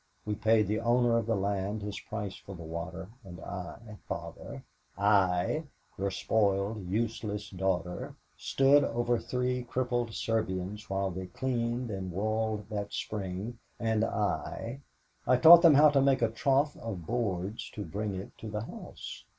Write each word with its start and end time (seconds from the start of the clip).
We 0.25 0.33
paid 0.33 0.65
the 0.67 0.79
owner 0.79 1.15
of 1.19 1.27
the 1.27 1.35
land 1.35 1.83
his 1.83 1.99
price 1.99 2.35
for 2.35 2.55
the 2.55 2.63
water 2.63 3.09
and 3.23 3.39
I, 3.39 3.97
Father, 4.07 4.63
I, 4.97 5.65
your 5.95 6.09
spoiled, 6.09 6.89
useless 6.89 7.51
daughter, 7.51 8.15
stood 8.35 8.83
over 8.83 9.19
three 9.19 9.61
crippled 9.61 10.15
Serbians 10.15 10.89
while 10.89 11.11
they 11.11 11.27
cleaned 11.27 11.91
and 11.91 12.09
walled 12.11 12.67
that 12.69 12.91
spring 12.91 13.59
and 13.79 14.03
I, 14.03 14.81
I 15.27 15.37
taught 15.37 15.61
them 15.61 15.75
how 15.75 15.89
to 15.91 16.01
make 16.01 16.23
a 16.23 16.31
trough 16.31 16.75
of 16.77 17.05
boards 17.05 17.69
to 17.75 17.85
bring 17.85 18.15
it 18.15 18.35
to 18.39 18.49
the 18.49 18.61
house. 18.61 19.23